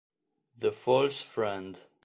The 0.57 0.71
False 0.71 1.21
Friend 1.21 1.79